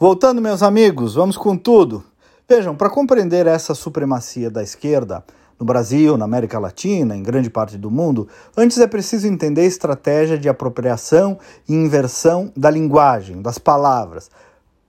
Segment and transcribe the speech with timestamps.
[0.00, 2.04] Voltando, meus amigos, vamos com tudo.
[2.48, 5.24] Vejam, para compreender essa supremacia da esquerda
[5.58, 9.64] no Brasil, na América Latina, em grande parte do mundo, antes é preciso entender a
[9.64, 11.36] estratégia de apropriação
[11.68, 14.30] e inversão da linguagem, das palavras.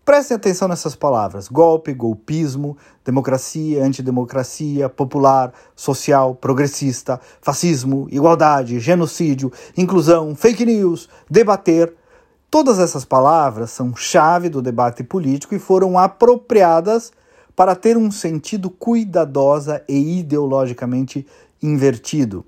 [0.05, 10.35] Prestem atenção nessas palavras: golpe, golpismo, democracia, antidemocracia, popular, social, progressista, fascismo, igualdade, genocídio, inclusão,
[10.35, 11.95] fake news, debater.
[12.51, 17.11] Todas essas palavras são chave do debate político e foram apropriadas
[17.55, 21.27] para ter um sentido cuidadosa e ideologicamente
[21.61, 22.43] invertido.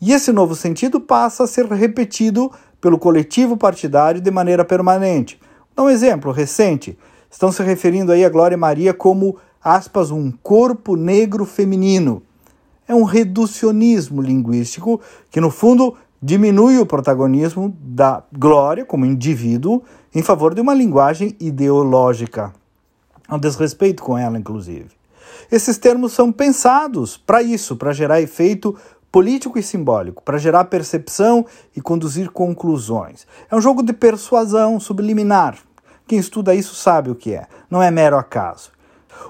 [0.00, 5.40] E esse novo sentido passa a ser repetido pelo coletivo partidário de maneira permanente.
[5.76, 6.98] Dá um exemplo recente.
[7.30, 12.20] Estão se referindo aí a Glória Maria como, aspas, um corpo negro feminino.
[12.88, 19.82] É um reducionismo linguístico que, no fundo, diminui o protagonismo da Glória como indivíduo
[20.14, 22.52] em favor de uma linguagem ideológica
[23.34, 24.90] um desrespeito com ela, inclusive.
[25.50, 28.76] Esses termos são pensados para isso, para gerar efeito
[29.10, 33.26] político e simbólico, para gerar percepção e conduzir conclusões.
[33.50, 35.58] É um jogo de persuasão subliminar.
[36.06, 38.70] Quem estuda isso sabe o que é, não é mero acaso.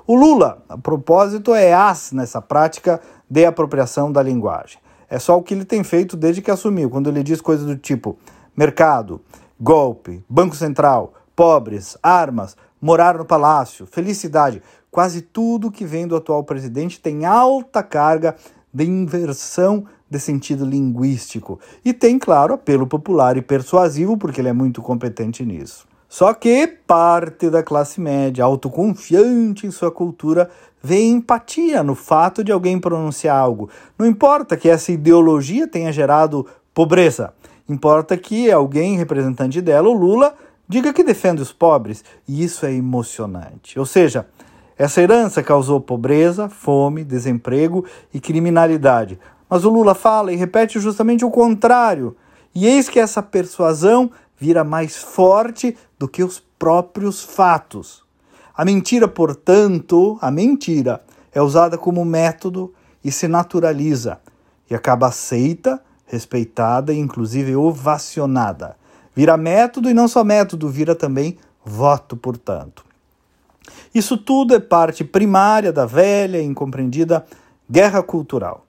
[0.07, 3.01] O Lula, a propósito, é as nessa prática
[3.31, 4.79] de apropriação da linguagem.
[5.09, 7.77] É só o que ele tem feito desde que assumiu, quando ele diz coisas do
[7.77, 8.19] tipo
[8.57, 9.21] mercado,
[9.61, 14.63] golpe, Banco Central, pobres, armas, morar no palácio, felicidade.
[14.91, 18.35] Quase tudo que vem do atual presidente tem alta carga
[18.73, 24.53] de inversão de sentido linguístico e tem, claro, apelo popular e persuasivo, porque ele é
[24.53, 25.87] muito competente nisso.
[26.17, 30.49] Só que parte da classe média, autoconfiante em sua cultura,
[30.83, 33.69] vê empatia no fato de alguém pronunciar algo.
[33.99, 37.35] Não importa que essa ideologia tenha gerado pobreza,
[37.69, 40.35] importa que alguém representante dela, o Lula,
[40.67, 43.79] Diga que defende os pobres, e isso é emocionante.
[43.79, 44.27] Ou seja,
[44.79, 49.19] essa herança causou pobreza, fome, desemprego e criminalidade.
[49.51, 52.17] Mas o Lula fala e repete justamente o contrário.
[52.53, 58.05] E eis que essa persuasão vira mais forte do que os próprios fatos.
[58.55, 61.03] A mentira, portanto, a mentira
[61.33, 62.73] é usada como método
[63.05, 64.19] e se naturaliza
[64.71, 68.77] e acaba aceita, respeitada e inclusive ovacionada.
[69.15, 72.85] Vira método e não só método, vira também voto, portanto.
[73.95, 77.25] Isso tudo é parte primária da velha e incompreendida
[77.71, 78.66] guerra cultural.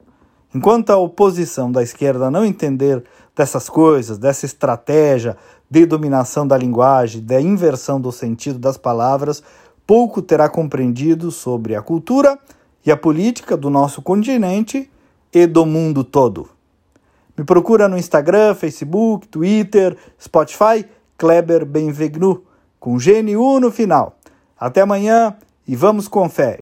[0.54, 3.04] Enquanto a oposição da esquerda não entender
[3.36, 5.38] dessas coisas, dessa estratégia
[5.70, 9.44] de dominação da linguagem, da inversão do sentido das palavras,
[9.86, 12.40] pouco terá compreendido sobre a cultura
[12.86, 14.90] e a política do nosso continente
[15.34, 16.50] e do mundo todo.
[17.38, 20.86] Me procura no Instagram, Facebook, Twitter, Spotify,
[21.18, 22.44] Kleber Benvegnu,
[22.80, 24.18] com GNU no final.
[24.60, 25.36] Até amanhã
[25.68, 26.56] e vamos com fé.